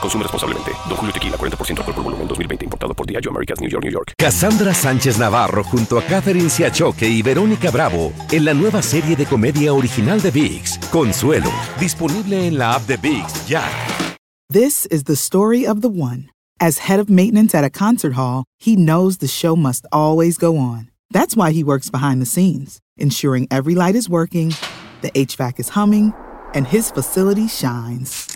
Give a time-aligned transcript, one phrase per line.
[0.00, 0.72] Consume responsablemente.
[0.88, 2.64] Don Julio Tequila, 40% alcohol por volumen, 2020.
[2.64, 4.12] Importado por Diageo Americas, New York, New York.
[4.18, 9.26] Cassandra Sánchez Navarro junto a Catherine Siachoque y Verónica Bravo en la nueva serie de
[9.26, 11.50] comedia original de VIX, Consuelo.
[11.78, 13.62] Disponible en la app de VIX, ya.
[14.48, 16.30] This is the story of the one.
[16.60, 20.56] As head of maintenance at a concert hall, he knows the show must always go
[20.56, 20.90] on.
[21.10, 24.54] That's why he works behind the scenes, ensuring every light is working,
[25.02, 26.14] the HVAC is humming,
[26.54, 28.35] and his facility shines.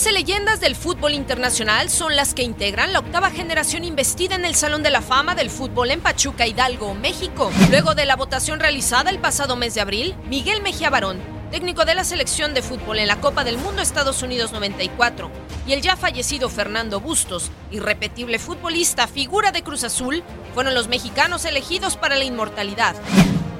[0.00, 4.54] 12 leyendas del fútbol internacional son las que integran la octava generación investida en el
[4.54, 7.50] Salón de la Fama del Fútbol en Pachuca, Hidalgo, México.
[7.68, 11.18] Luego de la votación realizada el pasado mes de abril, Miguel Mejía Barón,
[11.50, 15.30] técnico de la selección de fútbol en la Copa del Mundo Estados Unidos 94,
[15.66, 21.44] y el ya fallecido Fernando Bustos, irrepetible futbolista, figura de Cruz Azul, fueron los mexicanos
[21.44, 22.96] elegidos para la inmortalidad.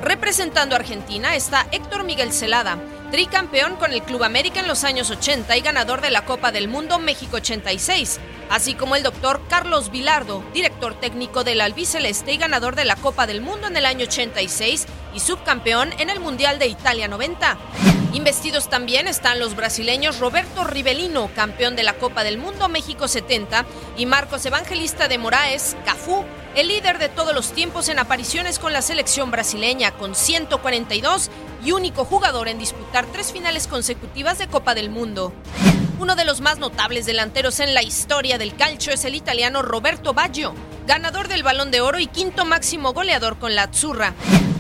[0.02, 2.78] Representando a Argentina está Héctor Miguel Celada,
[3.10, 6.68] tricampeón con el Club América en los años 80 y ganador de la Copa del
[6.68, 12.76] Mundo México 86, así como el doctor Carlos Vilardo, director técnico del albiceleste y ganador
[12.76, 16.68] de la Copa del Mundo en el año 86 y subcampeón en el Mundial de
[16.68, 17.58] Italia 90.
[18.12, 23.66] Investidos también están los brasileños Roberto Rivelino, campeón de la Copa del Mundo México 70,
[23.96, 26.24] y Marcos Evangelista de Moraes, Cafú,
[26.56, 31.30] el líder de todos los tiempos en apariciones con la selección brasileña, con 142
[31.64, 35.32] y único jugador en disputar tres finales consecutivas de Copa del Mundo.
[35.98, 40.14] Uno de los más notables delanteros en la historia del calcio es el italiano Roberto
[40.14, 40.54] Baggio,
[40.86, 44.14] ganador del Balón de Oro y quinto máximo goleador con la Azzurra.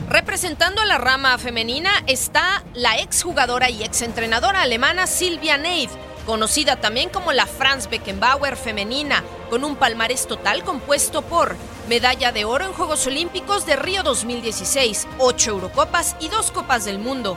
[0.08, 5.90] Representando a la rama femenina está la exjugadora y exentrenadora alemana Silvia Neith,
[6.26, 11.56] conocida también como la Franz Beckenbauer femenina, con un palmarés total compuesto por
[11.88, 17.00] medalla de oro en Juegos Olímpicos de Río 2016, 8 Eurocopas y 2 Copas del
[17.00, 17.36] Mundo.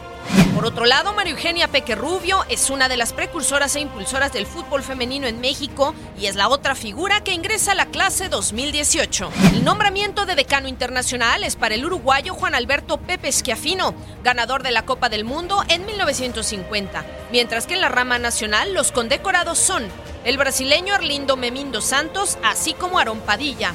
[0.53, 4.46] Por otro lado, María Eugenia Peque Rubio es una de las precursoras e impulsoras del
[4.46, 9.31] fútbol femenino en México y es la otra figura que ingresa a la clase 2018.
[9.53, 14.72] El nombramiento de decano internacional es para el uruguayo Juan Alberto Pepe Schiafino, ganador de
[14.72, 19.84] la Copa del Mundo en 1950, mientras que en la rama nacional los condecorados son
[20.23, 23.73] el brasileño Arlindo Memindo Santos, así como Aarón Padilla.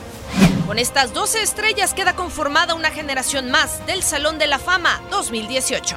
[0.67, 5.97] Con estas 12 estrellas queda conformada una generación más del Salón de la Fama 2018.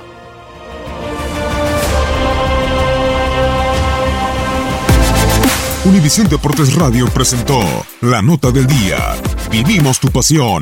[5.83, 7.59] Univisión Deportes Radio presentó
[8.01, 9.15] La Nota del Día.
[9.49, 10.61] Vivimos tu pasión.